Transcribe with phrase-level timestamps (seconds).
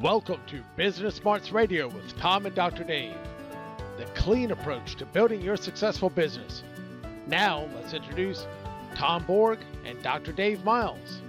[0.00, 2.84] Welcome to Business Smarts Radio with Tom and Dr.
[2.84, 3.14] Dave,
[3.98, 6.62] the clean approach to building your successful business.
[7.26, 8.46] Now, let's introduce
[8.94, 10.32] Tom Borg and Dr.
[10.32, 11.20] Dave Miles.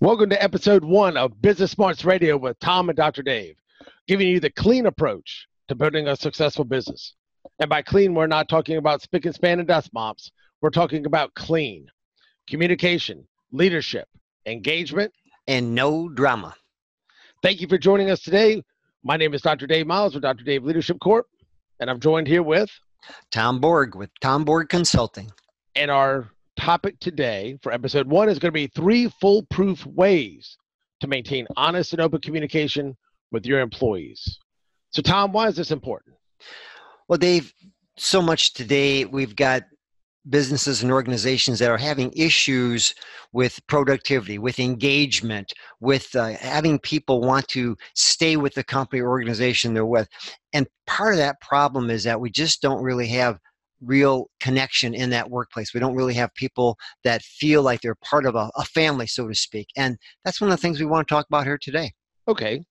[0.00, 3.22] Welcome to episode one of Business Smarts Radio with Tom and Dr.
[3.22, 3.56] Dave,
[4.06, 7.14] giving you the clean approach to building a successful business.
[7.60, 10.30] And by clean, we're not talking about spick and span and dust mops.
[10.60, 11.86] We're talking about clean
[12.46, 14.06] communication, leadership,
[14.48, 15.12] engagement,
[15.46, 16.54] and no drama.
[17.42, 18.62] Thank you for joining us today.
[19.04, 19.66] My name is Dr.
[19.66, 20.44] Dave Miles with Dr.
[20.44, 21.26] Dave Leadership Corp,
[21.80, 22.70] and I'm joined here with
[23.30, 25.30] Tom Borg with Tom Borg Consulting.
[25.76, 30.56] And our topic today for episode one is going to be three foolproof ways
[31.00, 32.96] to maintain honest and open communication
[33.30, 34.38] with your employees.
[34.90, 36.16] So, Tom, why is this important?
[37.08, 37.52] Well, Dave,
[37.96, 39.62] so much today we've got
[40.30, 42.94] businesses and organizations that are having issues
[43.32, 49.08] with productivity, with engagement, with uh, having people want to stay with the company or
[49.08, 50.08] organization they're with.
[50.52, 53.38] And part of that problem is that we just don't really have
[53.80, 55.72] real connection in that workplace.
[55.72, 59.28] We don't really have people that feel like they're part of a, a family, so
[59.28, 59.68] to speak.
[59.76, 61.92] And that's one of the things we want to talk about here today.
[62.26, 62.64] Okay.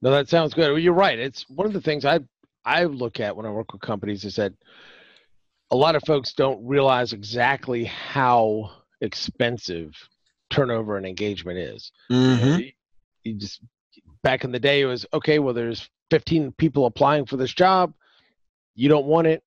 [0.00, 0.70] No, that sounds good.
[0.70, 1.18] Well, you're right.
[1.18, 2.20] It's one of the things I
[2.64, 4.52] I look at when I work with companies is that
[5.70, 9.94] a lot of folks don't realize exactly how expensive
[10.50, 11.92] turnover and engagement is.
[12.10, 12.60] Mm-hmm.
[12.60, 12.72] You,
[13.24, 13.60] you just
[14.22, 15.38] back in the day, it was okay.
[15.38, 17.92] Well, there's 15 people applying for this job.
[18.74, 19.42] You don't want it.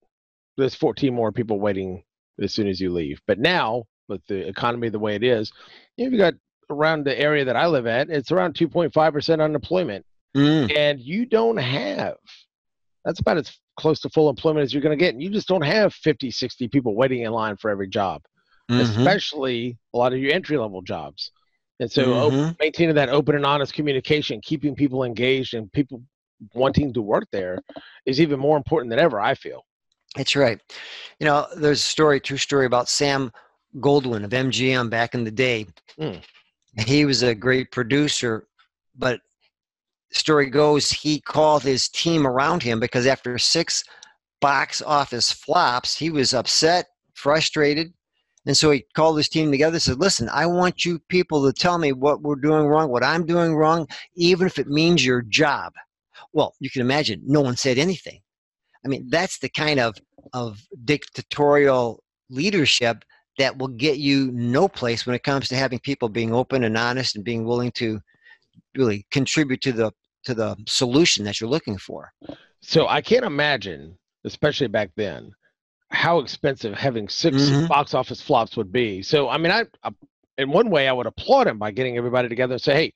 [0.58, 2.04] There's 14 more people waiting
[2.42, 3.22] as soon as you leave.
[3.26, 5.52] But now, with the economy the way it is,
[5.98, 6.34] you've got
[6.70, 10.06] around the area that I live at, it's around 2.5% unemployment.
[10.36, 10.76] Mm.
[10.76, 12.18] And you don't have
[13.04, 15.14] that's about as close to full employment as you're going to get.
[15.14, 18.22] And you just don't have 50, 60 people waiting in line for every job,
[18.70, 18.82] Mm-hmm.
[18.82, 21.32] especially a lot of your entry level jobs.
[21.80, 22.52] And so Mhm.
[22.52, 26.04] op- maintaining that open and honest communication, keeping people engaged and people
[26.54, 27.60] wanting to work there
[28.06, 29.66] is even more important than ever, I feel.
[30.16, 30.60] That's right.
[31.20, 33.32] You know, there's a story, true story about Sam
[33.78, 35.66] Goldwyn of MGM back in the day.
[36.00, 36.22] Mm.
[36.86, 38.48] He was a great producer,
[38.96, 39.22] but
[40.12, 43.84] story goes he called his team around him because after six
[44.42, 47.94] box office flops, he was upset, frustrated.
[48.46, 51.54] And so he called his team together and said, Listen, I want you people to
[51.54, 55.22] tell me what we're doing wrong, what I'm doing wrong, even if it means your
[55.22, 55.74] job.
[56.34, 58.20] Well, you can imagine no one said anything.
[58.84, 59.96] I mean, that's the kind of,
[60.34, 63.04] of dictatorial leadership
[63.38, 66.78] that will get you no place when it comes to having people being open and
[66.78, 68.00] honest and being willing to
[68.76, 69.92] really contribute to the
[70.26, 72.12] to the solution that you're looking for.
[72.62, 75.32] So I can't imagine, especially back then,
[75.90, 77.68] how expensive having 6 Mhm.
[77.68, 79.02] box office flops would be.
[79.02, 79.90] So I mean, I, I
[80.38, 82.94] in one way I would applaud him by getting everybody together and say, "Hey,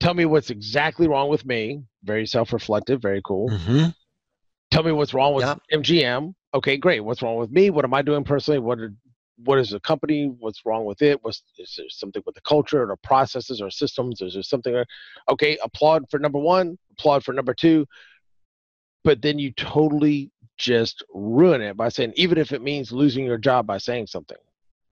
[0.00, 3.48] tell me what's exactly wrong with me." Very self-reflective, very cool.
[3.50, 3.88] Mm-hmm.
[4.70, 5.58] Tell me what's wrong with Yep.
[5.72, 6.34] MGM.
[6.54, 7.00] Okay, great.
[7.00, 7.70] What's wrong with me?
[7.70, 8.58] What am I doing personally?
[8.58, 8.92] What are,
[9.44, 10.26] what is the company?
[10.38, 11.22] What's wrong with it?
[11.22, 14.20] What's is there something with the culture or processes or systems?
[14.20, 14.82] Is there something?
[15.28, 16.78] Okay, applaud for number one.
[16.98, 17.86] Applaud for number two.
[19.04, 23.38] But then you totally just ruin it by saying, even if it means losing your
[23.38, 24.38] job by saying something.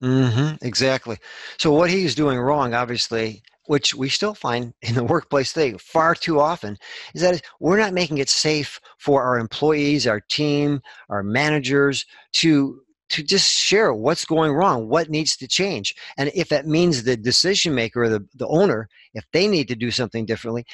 [0.03, 0.65] Mm-hmm.
[0.65, 1.19] Exactly.
[1.59, 6.15] So what he's doing wrong, obviously, which we still find in the workplace today far
[6.15, 6.77] too often,
[7.15, 12.84] is that we're not making it safe for our employees, our team, our managers to
[13.15, 15.95] to just share what's going wrong, what needs to change.
[16.19, 19.77] And if that means the decision maker or the, the owner, if they need to
[19.77, 20.65] do something differently,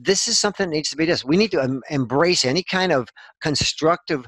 [0.00, 1.18] this is something that needs to be done.
[1.26, 3.08] We need to em- embrace any kind of
[3.40, 4.24] constructive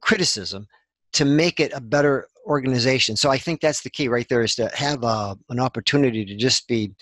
[0.00, 0.66] criticism
[1.12, 3.14] to make it a better organization.
[3.14, 6.36] So I think that's the key right there is to have a, an opportunity to
[6.36, 6.94] just be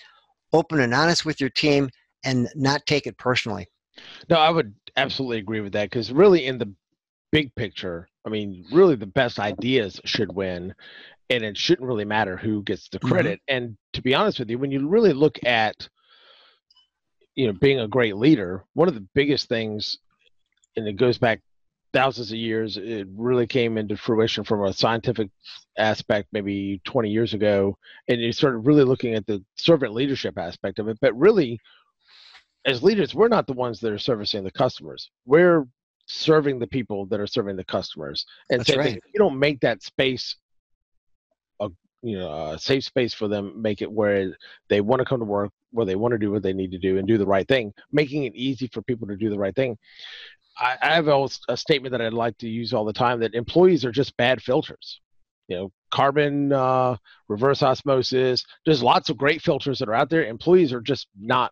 [0.51, 1.89] open and honest with your team
[2.25, 3.67] and not take it personally.
[4.29, 6.73] No, I would absolutely agree with that because really, in the
[7.31, 10.73] big picture, I mean, really the best ideas should win,
[11.29, 13.09] and it shouldn't really matter who gets the Mhm.
[13.09, 13.41] credit.
[13.47, 15.87] And to be honest with you, when you really look at,
[17.35, 19.99] you know, being a great leader, one of the biggest things,
[20.75, 21.41] and it goes back
[21.93, 25.29] thousands of years, it really came into fruition from a scientific
[25.77, 30.79] aspect maybe 20 years ago, and you started really looking at the servant leadership aspect
[30.79, 30.97] of it.
[30.99, 31.59] But really,
[32.65, 35.11] as leaders, we're not the ones that are servicing the customers.
[35.25, 35.67] We're
[36.05, 38.25] serving the people that are serving the customers.
[38.49, 38.97] And That's thing, right.
[38.97, 40.35] if you don't make that space
[41.59, 41.69] a
[42.01, 44.35] you know a safe space for them, make it where
[44.69, 46.79] they want to come to work, where they want to do what they need to
[46.79, 49.55] do and do the right thing, making it easy for people to do the right
[49.55, 49.77] thing.
[50.57, 53.33] I, I have a, a statement that I'd like to use all the time that
[53.33, 55.01] employees are just bad filters.
[55.47, 56.97] You know, carbon uh,
[57.27, 58.43] reverse osmosis.
[58.65, 60.25] There's lots of great filters that are out there.
[60.25, 61.51] Employees are just not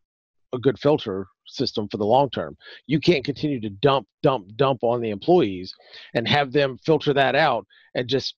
[0.52, 2.56] a good filter system for the long term.
[2.88, 5.74] You can't continue to dump, dump, dump on the employees
[6.14, 8.36] and have them filter that out and just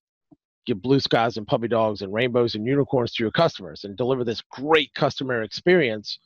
[0.65, 4.23] give blue skies and puppy dogs and rainbows and unicorns to your customers and deliver
[4.23, 6.19] this great customer experience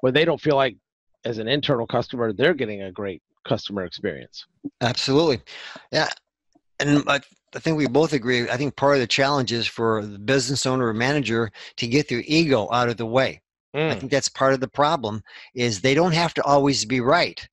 [0.00, 0.76] when they don't feel like
[1.24, 4.46] as an internal customer they're getting a great customer experience.
[4.80, 5.40] Absolutely.
[5.90, 6.08] Yeah
[6.82, 7.20] and I,
[7.54, 10.66] I think we both agree i think part of the challenge is for the business
[10.66, 13.41] owner or manager to get their ego out of the way
[13.74, 13.90] mm.
[13.90, 15.22] i think that's part of the problem
[15.54, 17.48] is they don't have to always be right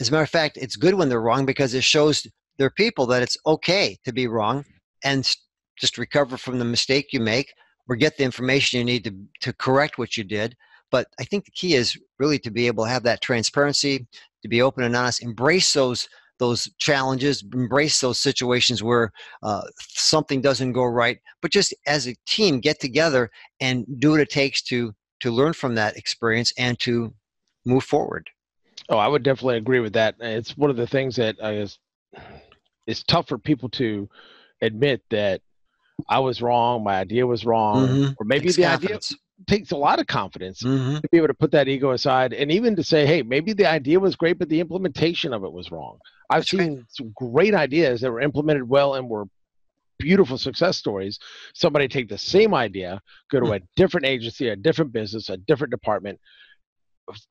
[0.00, 2.26] as a matter of fact it's good when they're wrong because it shows
[2.58, 4.64] their people that it's okay to be wrong
[5.02, 5.34] and
[5.78, 7.52] just recover from the mistake you make
[7.88, 10.56] or get the information you need to, to correct what you did.
[10.90, 14.06] But I think the key is really to be able to have that transparency,
[14.42, 16.08] to be open and honest, embrace those
[16.38, 19.12] those challenges, embrace those situations where
[19.42, 24.20] uh, something doesn't go right, but just as a team get together and do what
[24.20, 24.90] it takes to
[25.20, 27.12] to learn from that experience and to
[27.64, 28.28] move forward.
[28.88, 30.16] Oh, I would definitely agree with that.
[30.20, 31.78] It's one of the things that is
[32.86, 34.08] it's tough for people to
[34.62, 35.42] admit that
[36.08, 38.12] I was wrong, my idea was wrong, mm-hmm.
[38.18, 39.12] or maybe the confidence.
[39.12, 40.96] idea takes a lot of confidence mm-hmm.
[40.96, 43.66] to be able to put that ego aside and even to say, hey, maybe the
[43.66, 45.98] idea was great, but the implementation of it was wrong.
[46.28, 46.84] I've That's seen right.
[46.88, 49.26] some great ideas that were implemented well and were
[50.00, 51.18] beautiful success stories.
[51.54, 53.00] Somebody take the same idea,
[53.30, 56.18] go to a different agency, a different business, a different department,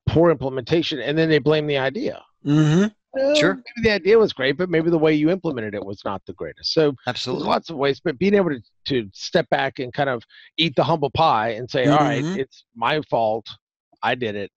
[0.07, 2.21] poor implementation, and then they blame the idea.
[2.45, 2.87] Mm-hmm
[3.35, 3.55] sure.
[3.55, 6.33] Maybe the idea was great, but maybe the way you implemented it was not the
[6.33, 6.73] greatest.
[6.73, 7.99] So absolutely, lots of ways.
[7.99, 10.23] But being able to, to step back and kind of
[10.57, 11.91] eat the humble pie and say, mm-hmm.
[11.91, 12.39] All right, mm-hmm.
[12.39, 13.47] it's my fault.
[14.03, 14.51] I did it.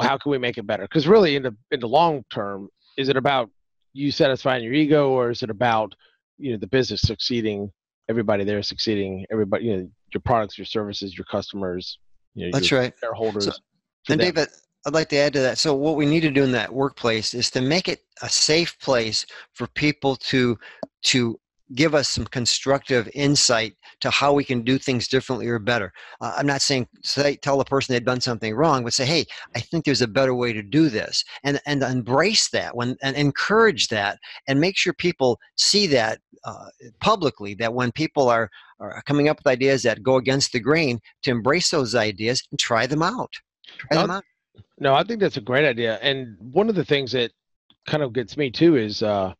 [0.00, 0.82] How can we make it better?
[0.82, 3.50] Because really, in the in the long term, is it about
[3.92, 5.94] you satisfying your ego, or is it about
[6.38, 7.70] you know the business succeeding,
[8.08, 11.98] everybody there succeeding, everybody you know your products, your services, your customers,
[12.34, 13.46] you know, that's right, shareholders.
[13.46, 13.52] So,
[14.10, 14.48] and David,
[14.86, 15.58] I'd like to add to that.
[15.58, 18.78] So, what we need to do in that workplace is to make it a safe
[18.78, 20.58] place for people to
[21.04, 21.40] to
[21.74, 25.92] give us some constructive insight to how we can do things differently or better.
[26.20, 29.26] Uh, I'm not saying say tell the person they've done something wrong, but say, hey,
[29.54, 33.16] I think there's a better way to do this, and and embrace that when and
[33.16, 36.66] encourage that, and make sure people see that uh,
[37.00, 37.54] publicly.
[37.54, 38.48] That when people are
[38.78, 42.60] are coming up with ideas that go against the grain, to embrace those ideas and
[42.60, 43.32] try them out.
[43.90, 44.24] Try them out.
[44.78, 45.98] No, I think that's a great idea.
[46.02, 47.32] And one of the things that
[47.86, 49.32] kind of gets me too is uh,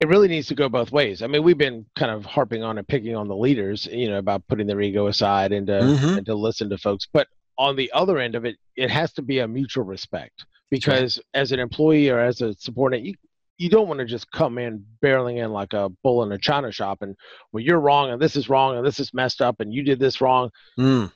[0.00, 1.22] it really needs to go both ways.
[1.22, 4.18] I mean, we've been kind of harping on and picking on the leaders, you know,
[4.18, 6.18] about putting their ego aside and to, mm-hmm.
[6.18, 7.06] and to listen to folks.
[7.12, 11.18] But on the other end of it, it has to be a mutual respect because
[11.18, 11.40] right.
[11.40, 13.14] as an employee or as a subordinate, you
[13.56, 16.72] you don't want to just come in barreling in like a bull in a china
[16.72, 17.14] shop and
[17.52, 20.00] well you're wrong and this is wrong and this is messed up and you did
[20.00, 20.50] this wrong.
[20.78, 21.12] Mm.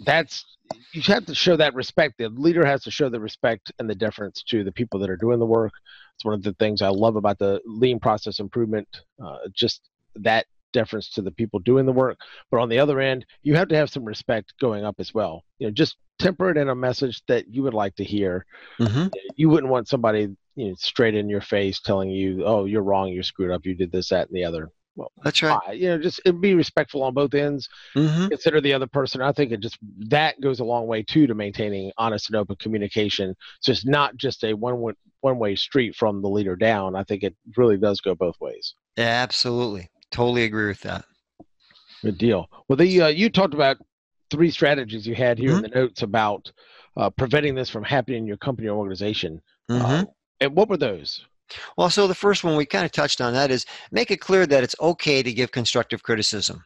[0.00, 0.44] That's
[0.92, 2.18] you have to show that respect.
[2.18, 5.16] The leader has to show the respect and the deference to the people that are
[5.16, 5.72] doing the work.
[6.14, 8.88] It's one of the things I love about the lean process improvement.
[9.22, 12.18] Uh, just that deference to the people doing the work.
[12.50, 15.44] But on the other end, you have to have some respect going up as well.
[15.58, 18.46] You know, just temper it in a message that you would like to hear.
[18.80, 19.08] Mm-hmm.
[19.36, 23.08] You wouldn't want somebody you know straight in your face telling you, "Oh, you're wrong.
[23.08, 23.64] You're screwed up.
[23.64, 25.58] You did this, that, and the other." Well, that's right.
[25.74, 27.68] you know, just be respectful on both ends.
[27.96, 28.28] Mm-hmm.
[28.28, 29.22] Consider the other person.
[29.22, 32.56] I think it just that goes a long way too to maintaining honest and open
[32.56, 33.34] communication.
[33.60, 36.94] So it's not just a one way one way street from the leader down.
[36.94, 38.74] I think it really does go both ways.
[38.96, 41.04] Yeah, absolutely, totally agree with that.
[42.02, 42.50] Good deal.
[42.68, 43.78] Well, the uh, you talked about
[44.30, 45.64] three strategies you had here mm-hmm.
[45.64, 46.52] in the notes about
[46.96, 49.40] uh, preventing this from happening in your company or organization.
[49.70, 49.84] Mm-hmm.
[49.84, 50.04] Uh,
[50.40, 51.24] and what were those?
[51.76, 54.46] Well, so the first one we kind of touched on that is make it clear
[54.46, 56.64] that it's okay to give constructive criticism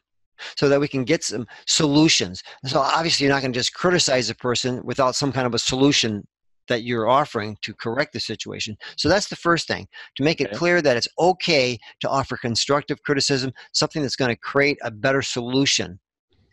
[0.56, 2.42] so that we can get some solutions.
[2.66, 5.58] So obviously you're not going to just criticize a person without some kind of a
[5.58, 6.26] solution
[6.68, 8.76] that you're offering to correct the situation.
[8.96, 10.56] So that's the first thing to make it okay.
[10.56, 15.22] clear that it's okay to offer constructive criticism, something that's going to create a better
[15.22, 15.98] solution.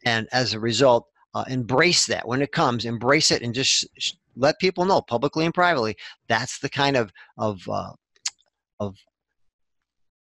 [0.06, 4.13] And as a result, uh, embrace that when it comes, embrace it and just sh-
[4.36, 5.96] let people know publicly and privately
[6.28, 7.92] that's the kind of, of uh,
[8.84, 8.98] of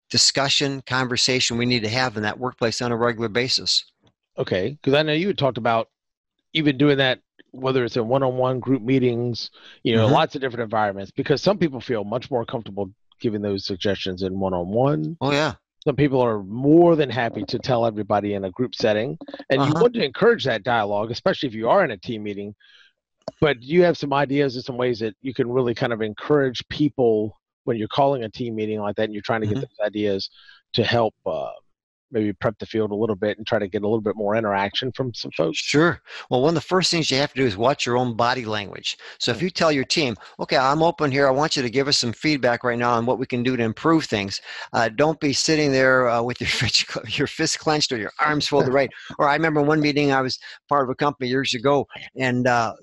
[0.09, 3.85] discussion, conversation we need to have in that workplace on a regular basis.
[4.37, 5.89] Okay, because I know you had talked about
[6.53, 7.19] even doing that,
[7.51, 9.49] whether it's in one-on-one group meetings,
[9.83, 10.13] you know, mm-hmm.
[10.13, 11.11] lots of different environments.
[11.11, 15.17] Because some people feel much more comfortable giving those suggestions in one-on-one.
[15.21, 15.53] Oh yeah.
[15.83, 19.17] Some people are more than happy to tell everybody in a group setting,
[19.49, 19.71] and uh-huh.
[19.75, 22.55] you want to encourage that dialogue, especially if you are in a team meeting.
[23.41, 26.01] But do you have some ideas and some ways that you can really kind of
[26.01, 29.57] encourage people when you're calling a team meeting like that and you're trying to get
[29.57, 29.61] mm-hmm.
[29.61, 30.29] those ideas
[30.73, 31.51] to help uh,
[32.13, 34.35] maybe prep the field a little bit and try to get a little bit more
[34.35, 35.57] interaction from some folks?
[35.57, 35.99] Sure.
[36.29, 38.45] Well, one of the first things you have to do is watch your own body
[38.45, 38.97] language.
[39.17, 41.87] So if you tell your team, okay, I'm open here, I want you to give
[41.87, 44.39] us some feedback right now on what we can do to improve things.
[44.71, 46.49] Uh, don't be sitting there uh, with your
[47.07, 48.91] your fist clenched or your arms folded right.
[49.17, 50.37] Or I remember one meeting I was
[50.69, 52.73] part of a company years ago, and uh,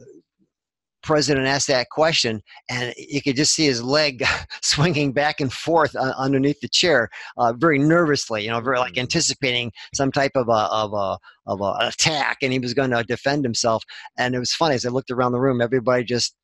[1.02, 4.24] president asked that question, and you could just see his leg
[4.62, 8.44] swinging back and forth uh, underneath the chair, uh, very nervously.
[8.44, 9.00] You know, very like mm.
[9.00, 13.04] anticipating some type of a of a of a attack, and he was going to
[13.04, 13.84] defend himself.
[14.18, 16.34] And it was funny as I looked around the room, everybody just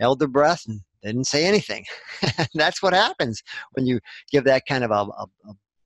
[0.00, 1.84] held their breath and didn't say anything.
[2.54, 3.42] That's what happens
[3.72, 5.26] when you give that kind of a, a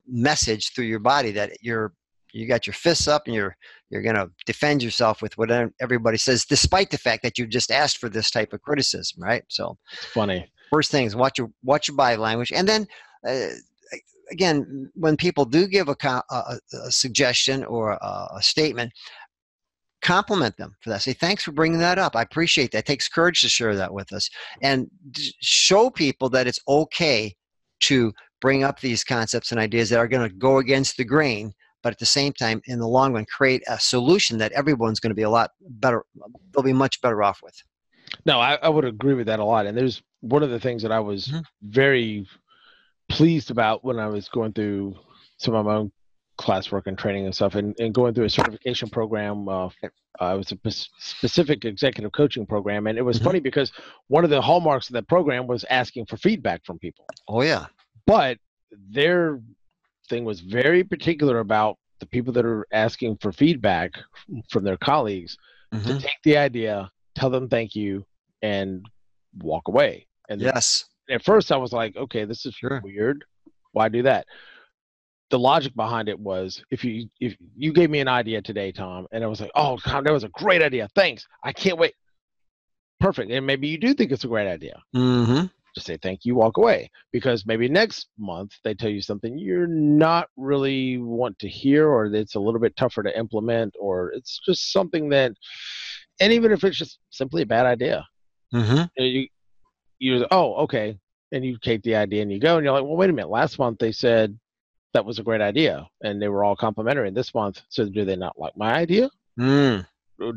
[0.07, 1.93] message through your body that you're
[2.37, 3.57] you got your fists up and you're
[3.91, 5.51] you're going to defend yourself with what
[5.81, 9.43] everybody says despite the fact that you just asked for this type of criticism right?
[9.49, 10.47] So it's funny.
[10.71, 12.53] first things watch your watch your body language.
[12.53, 12.87] And then
[13.27, 13.49] uh,
[14.31, 18.93] again when people do give a, a, a suggestion or a, a, statement
[20.03, 21.03] compliment them for that.
[21.03, 22.15] Say thanks for bringing that up.
[22.15, 22.81] I appreciate that.
[22.81, 24.31] It takes courage to share that with us.
[24.63, 24.89] And
[25.41, 27.35] show people that it's okay
[27.81, 31.53] to bring up these concepts and ideas that are going to go against the grain
[31.83, 35.11] but at the same time, in the long run, create a solution that everyone's going
[35.11, 36.05] to be a lot better.
[36.53, 37.55] They'll be much better off with.
[38.25, 39.67] No, I, I would agree with that a lot.
[39.67, 41.41] And there's one of the things that I was mm-hmm.
[41.63, 42.27] very
[43.09, 44.97] pleased about when I was going through
[45.39, 45.93] some of my own
[46.39, 49.49] classwork and training and stuff, and, and going through a certification program.
[49.49, 49.69] Uh,
[50.21, 53.27] uh, it was a p- specific executive coaching program, and it was mm-hmm.
[53.27, 53.73] funny because
[54.09, 57.05] one of the hallmarks of that program was asking for feedback from people.
[57.29, 57.67] Oh yeah,
[58.07, 58.39] but
[58.91, 59.41] their
[60.09, 63.93] thing was very particular about the people that are asking for feedback
[64.51, 65.37] from their colleagues
[65.73, 65.87] mm-hmm.
[65.87, 68.05] to take the idea, tell them thank you,
[68.43, 68.87] and
[69.39, 70.07] walk away.
[70.29, 72.81] And yes, at first I was like, okay, this is sure.
[72.85, 73.25] weird.
[73.73, 74.27] Why do that?
[75.31, 79.07] The logic behind it was if you if you gave me an idea today, Tom,
[79.11, 80.89] and I was like, oh, God, that was a great idea.
[80.95, 81.27] Thanks.
[81.43, 81.95] I can't wait.
[83.01, 83.31] Perfect.
[83.31, 84.81] And maybe you do think it's a great idea.
[84.95, 86.91] Mm-hmm just say thank you, walk away.
[87.13, 92.07] Because maybe next month they tell you something you're not really want to hear, or
[92.07, 95.33] it's a little bit tougher to implement, or it's just something that,
[96.19, 98.07] and even if it's just simply a bad idea,
[98.53, 98.85] mm-hmm.
[98.97, 99.29] you
[99.99, 100.99] you oh okay,
[101.31, 103.29] and you take the idea and you go, and you're like, well, wait a minute,
[103.29, 104.37] last month they said
[104.95, 108.05] that was a great idea, and they were all complimentary, and this month, so do
[108.05, 109.11] they not like my idea?
[109.39, 109.87] Mm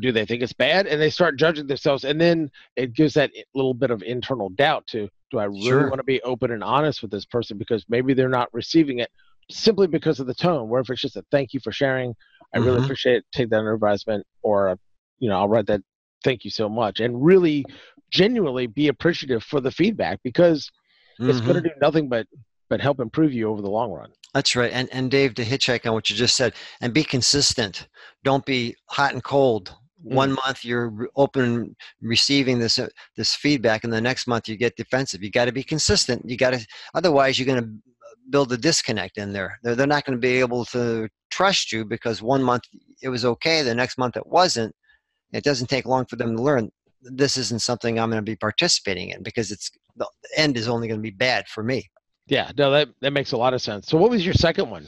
[0.00, 3.30] do they think it's bad and they start judging themselves and then it gives that
[3.54, 5.88] little bit of internal doubt to do I really sure.
[5.88, 9.10] want to be open and honest with this person because maybe they're not receiving it
[9.50, 10.68] simply because of the tone?
[10.68, 12.14] Where if it's just a thank you for sharing,
[12.54, 12.66] I mm-hmm.
[12.66, 14.78] really appreciate it, take that under advisement, or a,
[15.18, 15.82] you know, I'll write that
[16.24, 17.64] thank you so much, and really
[18.10, 20.70] genuinely be appreciative for the feedback because
[21.20, 21.30] mm-hmm.
[21.30, 22.26] it's going to do nothing but
[22.68, 24.10] but help improve you over the long run.
[24.34, 24.72] That's right.
[24.72, 27.88] And and Dave, to hitchhike on what you just said, and be consistent.
[28.22, 30.36] Don't be hot and cold one mm.
[30.44, 35.22] month you're open receiving this uh, this feedback and the next month you get defensive
[35.22, 37.70] you got to be consistent you got to otherwise you're going to
[38.30, 41.84] build a disconnect in there they're, they're not going to be able to trust you
[41.84, 42.62] because one month
[43.02, 44.74] it was okay the next month it wasn't
[45.32, 46.70] it doesn't take long for them to learn
[47.02, 50.88] this isn't something i'm going to be participating in because it's the end is only
[50.88, 51.84] going to be bad for me
[52.30, 54.86] yeah no that, that makes a lot of sense so what was your second one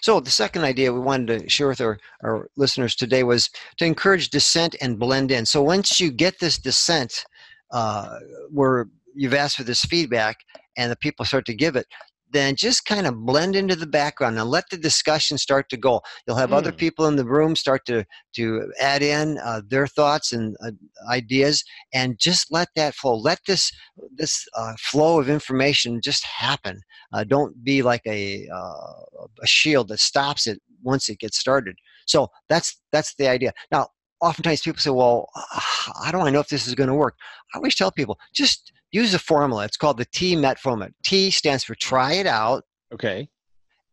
[0.00, 3.84] so the second idea we wanted to share with our, our listeners today was to
[3.84, 5.46] encourage dissent and blend in.
[5.46, 7.24] So once you get this dissent,
[7.70, 8.18] uh,
[8.50, 10.36] where you've asked for this feedback
[10.76, 11.86] and the people start to give it,
[12.34, 16.02] then just kind of blend into the background and let the discussion start to go.
[16.26, 16.56] You'll have mm.
[16.56, 20.72] other people in the room start to to add in uh, their thoughts and uh,
[21.08, 21.64] ideas,
[21.94, 23.16] and just let that flow.
[23.16, 23.72] Let this
[24.14, 26.80] this uh, flow of information just happen.
[27.12, 31.76] Uh, don't be like a uh, a shield that stops it once it gets started.
[32.06, 33.52] So that's that's the idea.
[33.70, 33.88] Now,
[34.20, 37.14] oftentimes people say, "Well, how do I know if this is going to work?"
[37.54, 39.64] I always tell people just use a formula.
[39.64, 40.90] It's called the T MET formula.
[41.02, 42.64] T stands for try it out.
[42.92, 43.28] Okay.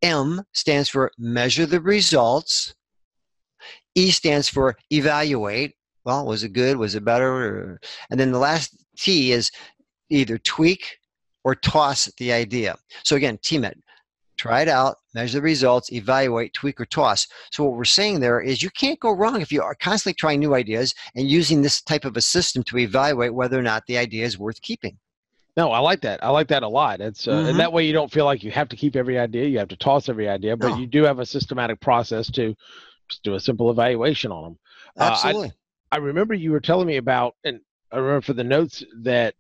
[0.02, 2.76] M stands for measure the results.
[3.96, 5.74] E stands for evaluate.
[6.06, 6.78] Well, was it good?
[6.78, 7.80] Was it better?
[8.10, 9.52] And then the last T is
[10.10, 10.98] either tweak
[11.44, 12.76] or toss the idea.
[13.04, 13.74] So again, TMET,
[14.42, 17.28] try it out, measure the results, evaluate, tweak, or toss.
[17.52, 20.40] So what we're saying there is you can't go wrong if you are constantly trying
[20.40, 24.00] new ideas and using this type of a system to evaluate whether or not the
[24.00, 24.98] idea is worth keeping.
[25.56, 26.24] No, I like that.
[26.24, 27.02] I like that a lot.
[27.02, 27.50] It's uh, mm-hmm.
[27.50, 29.68] and that way you don't feel like you have to keep every idea, you have
[29.68, 30.78] to toss every idea, but no.
[30.78, 32.56] you do have a systematic process to
[33.10, 34.60] just do a simple evaluation on them.
[34.98, 35.50] Absolutely.
[35.50, 35.52] Uh,
[35.92, 37.60] I, I remember you were telling me about, and
[37.92, 39.36] I remember for the notes that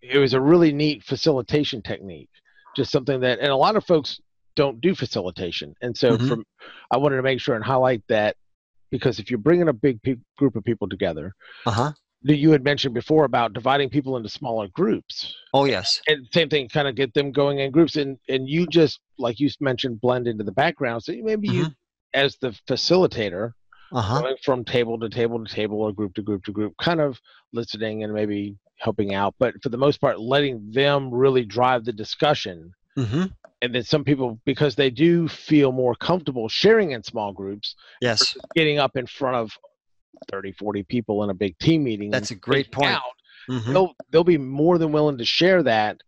[0.00, 2.30] it was a really neat facilitation technique
[2.76, 4.20] just something that and a lot of folks
[4.54, 5.74] don't do facilitation.
[5.82, 6.28] And so Mhm.
[6.28, 6.44] from
[6.90, 8.36] I wanted to make sure and highlight that
[8.90, 11.32] because if you're bringing a big pe- group of people together,
[11.66, 11.92] Uh huh.
[12.24, 15.34] that you had mentioned before about dividing people into smaller groups.
[15.54, 16.00] Oh yes.
[16.06, 19.40] And same thing, kind of get them going in groups, and and you just like
[19.40, 21.02] you mentioned, blend into the background.
[21.02, 21.66] So maybe you,
[22.14, 23.52] as the facilitator,
[23.92, 24.20] Uh huh.
[24.22, 27.20] going from table to table to table or group to group to group, kind of
[27.52, 31.92] listening and maybe helping out, but for the most part, letting them really drive the
[31.92, 32.72] discussion.
[32.98, 33.24] Mm-hmm.
[33.60, 38.36] And then some people, because they do feel more comfortable sharing in small groups, Yes.
[38.56, 39.52] getting up in front of
[40.30, 42.10] 30, 40 people in a big team meeting.
[42.10, 42.90] That's a great point.
[42.90, 43.02] out,
[43.50, 43.72] Mm-hmm.
[43.72, 45.98] they'll they'll be more than willing to share that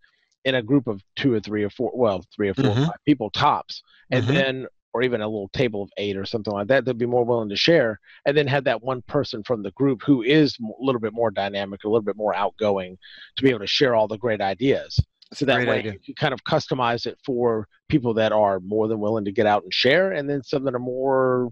[0.45, 2.87] in a group of two or three or four well three or 4 or Mhm.
[2.87, 4.29] five people tops and Mhm.
[4.35, 7.25] then or even a little table of eight or something like that they'll be more
[7.25, 10.83] willing to share and then have that one person from the group who is a
[10.85, 12.97] little bit more dynamic a little bit more outgoing
[13.37, 14.99] to be able to share all the great ideas
[15.33, 15.93] so that great way idea.
[15.93, 19.47] you can kind of customize it for people that are more than willing to get
[19.47, 21.51] out and share and then some that are more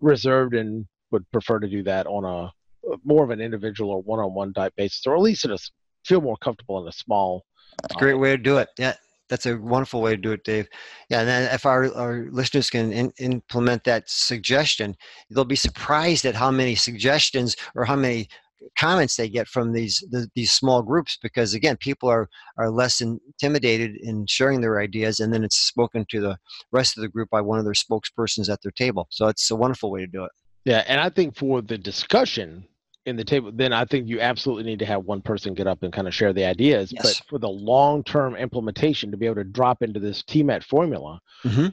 [0.00, 2.52] reserved and would prefer to do that on a
[2.90, 5.58] uh, more of an individual or one-on-one type basis or at least in a
[6.04, 7.44] feel more comfortable in a small
[7.84, 8.68] It's a great uh, way to do it.
[8.78, 8.94] Yeah,
[9.28, 10.68] that's a wonderful way to do it, Dave.
[11.08, 14.96] Yeah, and then if our, our listeners can in, implement that suggestion,
[15.30, 18.28] they'll be surprised at how many suggestions or how many
[18.76, 23.00] comments they get from these the, these small groups because again people are are less
[23.00, 26.36] intimidated in sharing their ideas and then it's spoken to the
[26.72, 29.56] rest of the group by one of their spokespersons at their table so it's a
[29.56, 30.32] wonderful way to do it
[30.64, 32.66] Yeah, and I think for the discussion
[33.06, 35.82] in the table, then I think you absolutely need to have one person get up
[35.82, 36.92] and kind of share the ideas.
[36.92, 37.02] Yes.
[37.02, 41.20] But for the long term implementation to be able to drop into this TMET formula,
[41.44, 41.72] Mhm.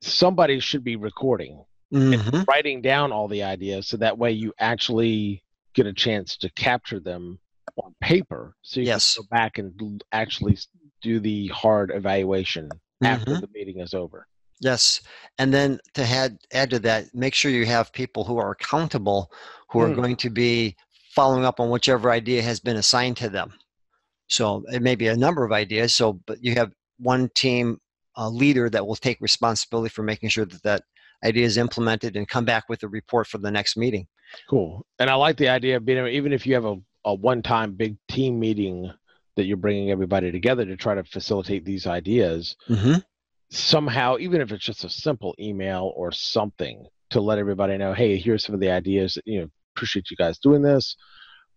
[0.00, 1.62] somebody should be recording
[1.92, 2.36] mm-hmm.
[2.36, 5.42] and writing down all the ideas so that way you actually
[5.74, 7.38] get a chance to capture them
[7.76, 9.14] on paper so you Yes.
[9.14, 10.56] can go back and actually
[11.02, 12.68] do the hard evaluation
[13.02, 13.40] after Mhm.
[13.40, 14.26] the meeting is over.
[14.60, 15.00] Yes,
[15.38, 19.30] and then to add add to that, make sure you have people who are accountable,
[19.70, 19.96] who are Mm.
[19.96, 20.76] going to be
[21.14, 23.52] following up on whichever idea has been assigned to them.
[24.28, 25.94] So it may be a number of ideas.
[25.94, 27.78] So, but you have one team
[28.16, 30.82] uh, leader that will take responsibility for making sure that that
[31.24, 34.06] idea is implemented and come back with a report for the next meeting.
[34.48, 34.86] Cool.
[34.98, 37.42] And I like the idea of being able- even if you have a, a one
[37.42, 38.92] time big team meeting
[39.36, 42.98] that you're bringing everybody together to try to facilitate these ideas, Mm-hmm.
[43.50, 48.16] Somehow, even if it's just a simple email or something to let everybody know, hey,
[48.16, 50.96] here's some of the ideas, you know, appreciate you guys doing this.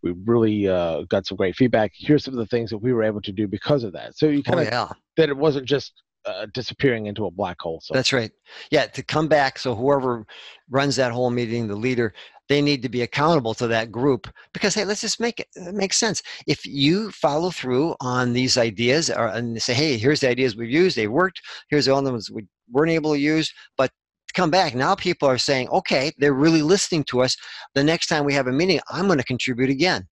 [0.01, 1.91] We really uh, got some great feedback.
[1.95, 4.17] Here's some of the things that we were able to do because of that.
[4.17, 4.89] So you kind Oh of yeah.
[5.17, 5.93] that it wasn't just
[6.25, 7.79] uh, disappearing into a black hole.
[7.81, 8.31] So That's right.
[8.71, 9.59] Yeah, to come back.
[9.59, 10.25] So whoever
[10.69, 12.13] runs that whole meeting, the leader,
[12.49, 15.73] they need to be accountable to that group because hey, let's just make it, it
[15.73, 16.21] makes sense.
[16.47, 20.69] If you follow through on these ideas or and say, hey, here's the ideas we've
[20.69, 21.41] used, they worked.
[21.69, 23.91] Here's the other ones we weren't able to use, but
[24.33, 27.37] come back now people are saying okay they're really listening to us
[27.75, 30.07] the next time we have a meeting i'm going to contribute again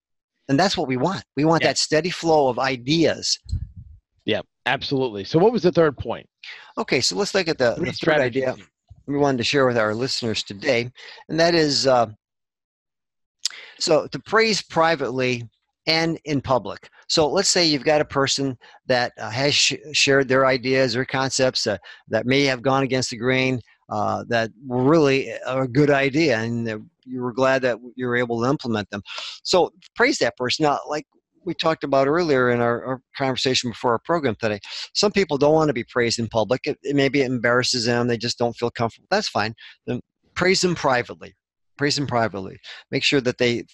[0.47, 1.69] and that's what we want we want Yeah.
[1.69, 3.39] that steady flow of ideas
[4.25, 5.23] Yeah, absolutely.
[5.23, 6.27] So what was the third point?
[6.77, 8.55] Okay, so let's look at the, the third idea
[9.07, 10.91] we wanted to share with our listeners today,
[11.29, 12.05] and that is uh,
[13.81, 15.49] so to praise privately
[15.87, 16.89] and in public.
[17.07, 21.03] So let's say you've got a person that uh, has sh- shared their ideas or
[21.05, 21.77] concepts uh,
[22.09, 26.67] that may have gone against the grain, uh, that were really a good idea, and
[27.05, 29.01] you were glad that you were able to implement them.
[29.43, 30.63] So praise that person.
[30.63, 31.05] Now, like
[31.43, 34.59] we talked about earlier in our, our conversation before our program today,
[34.93, 36.61] some people don't want to be praised in public.
[36.65, 38.07] It, it maybe it embarrasses them.
[38.07, 39.07] They just don't feel comfortable.
[39.09, 39.55] That's fine.
[39.87, 40.01] Then
[40.35, 41.35] praise them privately.
[41.81, 42.59] Praise them privately.
[42.91, 43.65] Make sure that they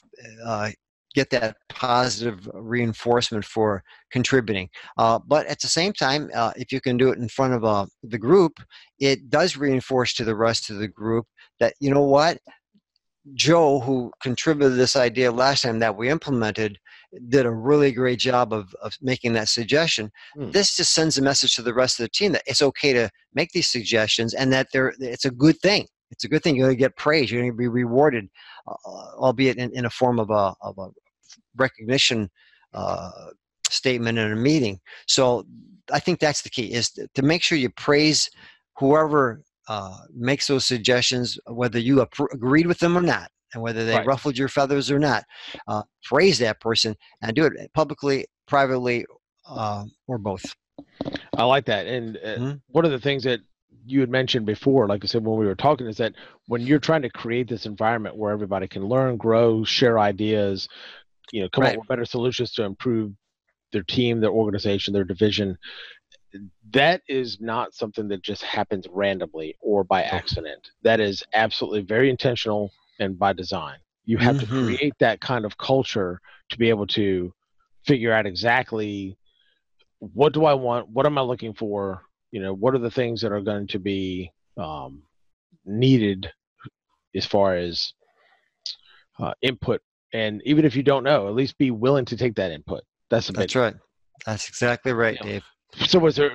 [0.46, 0.70] uh,
[1.14, 4.70] get that positive reinforcement for contributing.
[4.98, 7.66] Uh, but at the same time, uh, if you can do it in front of
[7.66, 8.62] uh, the group,
[8.98, 11.26] it does reinforce to the rest of the group
[11.60, 12.38] that you know what.
[13.34, 16.78] Joe, who contributed this idea last time that we implemented,
[17.28, 20.10] did a really great job of, of making that suggestion.
[20.34, 20.52] Hmm.
[20.52, 23.10] This just sends a message to the rest of the team that it's okay to
[23.34, 25.88] make these suggestions and that they're it's a good thing.
[26.12, 26.56] It's a good thing.
[26.56, 27.32] You're going to get praise.
[27.32, 28.30] You're going to be rewarded,
[28.68, 28.74] uh,
[29.18, 30.90] albeit in, in a form of a, of a
[31.56, 32.30] recognition
[32.74, 33.12] uh,
[33.70, 34.80] statement in a meeting.
[35.08, 35.46] So
[35.92, 38.30] I think that's the key is to make sure you praise
[38.78, 43.86] whoever uh, makes those suggestions, whether you appro- agreed with them or not, and whether
[43.86, 44.08] they Right.
[44.08, 45.24] ruffled your feathers or not.
[45.68, 49.06] Uh, praise that person and do it publicly, privately,
[49.50, 50.56] uh, or both.
[51.36, 51.88] I like that.
[51.88, 52.62] And uh, Mhm.
[52.70, 53.42] one of the things that
[53.88, 56.14] you had mentioned before, like I said when we were talking, is that
[56.48, 60.68] when you're trying to create this environment where everybody can learn, grow, share ideas,
[61.32, 61.74] you know, come Right.
[61.74, 63.14] up with better solutions to improve
[63.72, 65.58] their team, their organization, their division,
[66.72, 70.70] that is not something that just happens randomly or by accident.
[70.84, 73.78] That is absolutely very intentional and by design.
[74.06, 74.40] You have Mhm.
[74.40, 76.20] to create that kind of culture
[76.50, 77.34] to be able to
[77.86, 79.18] figure out exactly
[80.00, 82.04] what do I want, what am I looking for,
[82.38, 85.02] you know, what are the things that are going to be um,
[85.66, 86.32] needed
[87.16, 87.94] as far as
[89.20, 89.82] uh, input.
[90.14, 92.84] And even if you don't know, at least be willing to take that input.
[93.10, 93.74] That's a That's right.
[94.28, 95.24] That's exactly right, Yeah.
[95.24, 95.44] Dave.
[95.88, 96.30] so was there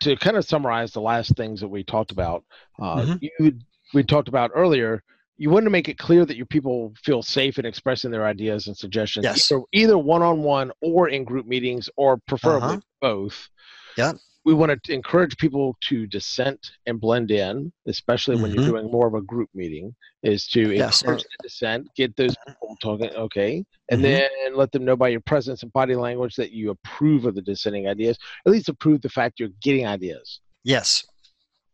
[0.00, 2.44] to kind of summarize the last things that we talked about
[2.78, 3.18] uh, Mhm.
[3.38, 3.58] you
[3.94, 5.02] we talked about earlier
[5.38, 8.66] you want to make it clear that your people feel safe in expressing their ideas
[8.66, 9.50] and suggestions Yes.
[9.50, 12.80] either, either one-on-one or in group meetings or preferably Uh-huh.
[13.00, 13.48] both
[13.96, 14.16] Yep.
[14.44, 18.54] We want to encourage people to dissent and blend in especially when Mhm.
[18.54, 21.02] you're doing more of a group meeting is to Yes.
[21.02, 24.02] encourage the dissent get those people talking okay and Mhm.
[24.02, 27.42] then let them know by your presence and body language that you approve of the
[27.42, 31.04] dissenting ideas at least approve the fact you're getting ideas Yes.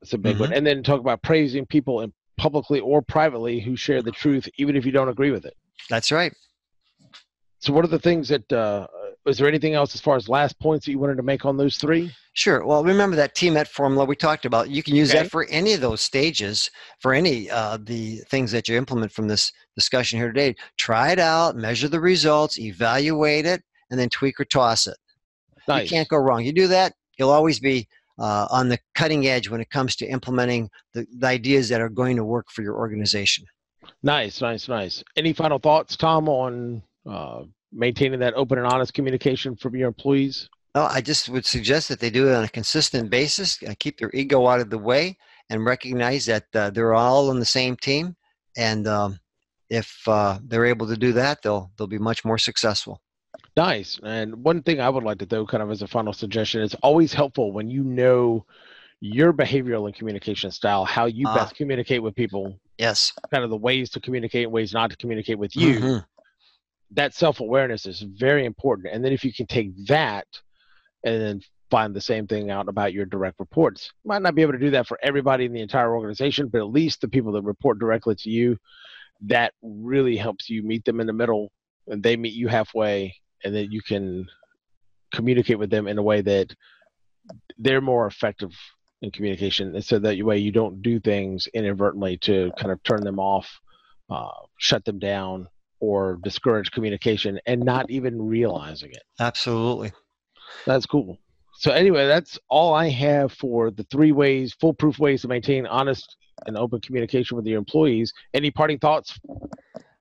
[0.00, 0.57] that's a big one Mm-hmm.
[0.57, 4.74] and then talk about praising people in publicly or privately who share the truth even
[4.77, 5.55] if you don't agree with it
[5.88, 6.33] That's right.
[7.61, 8.87] so what are the things that uh
[9.27, 11.57] is there anything else as far as last points that you wanted to make on
[11.57, 12.66] those three Sure.
[12.66, 14.68] Well, remember that TMET formula we talked about.
[14.68, 15.23] You can use Okay.
[15.23, 16.68] that for any of those stages,
[17.01, 20.57] for any uh, the things that you implement from this discussion here today.
[20.77, 24.97] Try it out, measure the results, evaluate it, and then tweak or toss it.
[25.68, 26.44] nice You can't go wrong.
[26.44, 27.87] You do that, you'll always be
[28.18, 31.88] uh, on the cutting edge when it comes to implementing the, the ideas that are
[31.88, 33.44] going to work for your organization.
[34.03, 35.05] Nice, nice, nice.
[35.16, 40.49] Any final thoughts, Tom, on uh, maintaining that open and honest communication from your employees?
[40.74, 43.98] Well, I just would suggest that they do it on a consistent basis, uh, keep
[43.98, 45.16] their ego out of the way,
[45.48, 48.16] and recognize that uh, they're all on the same team.
[48.56, 49.20] And um,
[49.70, 53.00] if uh, they're able to do that, they'll they'll be much more successful.
[53.56, 54.00] Nice.
[54.02, 56.74] And one thing I would like to throw kind of as a final suggestion, it's
[56.82, 58.44] always helpful when you know
[59.00, 61.34] your behavioral and communication style, how you Ah.
[61.34, 63.12] best communicate with people, Yes.
[63.30, 65.78] kind of the ways to communicate, ways not to communicate with you.
[65.78, 66.06] Mhm.
[66.90, 68.88] That self awareness is very important.
[68.92, 70.26] And then if you can take that
[71.04, 71.40] and then
[71.70, 74.58] find the same thing out about your direct reports, you might not be able to
[74.58, 77.78] do that for everybody in the entire organization, but at least the people that report
[77.78, 78.56] directly to you,
[79.22, 81.50] that really helps you meet them in the middle
[81.88, 83.14] and they meet you halfway
[83.44, 84.26] and then you can
[85.12, 86.54] communicate with them in a way that
[87.58, 88.50] they're more effective
[89.02, 93.02] in communication and so that way you don't do things inadvertently to kind of turn
[93.02, 93.60] them off
[94.10, 95.46] uh, shut them down
[95.80, 99.92] or discourage communication and not even realizing it Absolutely.
[100.66, 101.18] That's cool
[101.54, 106.16] so anyway that's all i have for the three ways foolproof ways to maintain honest
[106.46, 109.18] and open communication with your employees any parting thoughts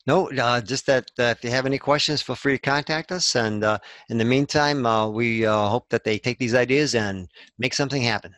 [0.05, 3.35] No, uh, just that uh, if you have any questions, feel free to contact us.
[3.35, 3.77] And uh,
[4.09, 8.01] in the meantime, uh, we uh, hope that they take these ideas and make something
[8.01, 8.33] happen.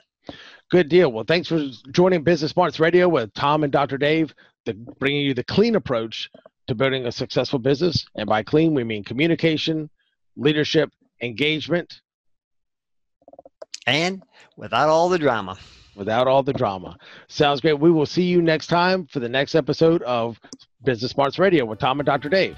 [0.70, 1.12] Good deal.
[1.12, 1.60] Well, thanks for
[1.92, 3.98] joining Business Smarts Radio with Tom and Dr.
[3.98, 4.34] Dave,
[4.66, 6.30] the, bringing you the clean approach
[6.68, 8.06] to building a successful business.
[8.16, 9.90] And by clean, we mean communication,
[10.36, 12.02] leadership, engagement,
[13.86, 14.24] And
[14.58, 15.58] without all the drama.
[15.96, 16.98] without all the drama.
[17.28, 17.80] Sounds great.
[17.80, 20.40] We will see you next time for the next episode of
[20.84, 22.28] Business Smarts Radio with Tom and Dr.
[22.30, 22.58] Dave.